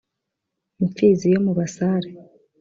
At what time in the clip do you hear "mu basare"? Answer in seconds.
1.45-2.09